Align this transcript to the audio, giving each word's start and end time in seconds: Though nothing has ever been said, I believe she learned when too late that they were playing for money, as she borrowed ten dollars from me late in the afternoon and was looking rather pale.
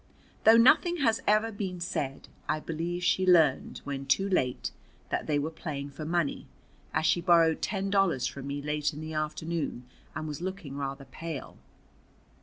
Though 0.45 0.57
nothing 0.57 0.97
has 1.05 1.21
ever 1.27 1.51
been 1.51 1.79
said, 1.79 2.27
I 2.49 2.59
believe 2.59 3.03
she 3.03 3.23
learned 3.23 3.81
when 3.83 4.07
too 4.07 4.27
late 4.27 4.71
that 5.09 5.27
they 5.27 5.37
were 5.37 5.51
playing 5.51 5.91
for 5.91 6.05
money, 6.05 6.47
as 6.91 7.05
she 7.05 7.21
borrowed 7.21 7.61
ten 7.61 7.91
dollars 7.91 8.25
from 8.25 8.47
me 8.47 8.63
late 8.63 8.93
in 8.93 8.99
the 8.99 9.13
afternoon 9.13 9.85
and 10.15 10.27
was 10.27 10.41
looking 10.41 10.75
rather 10.75 11.05
pale. 11.05 11.55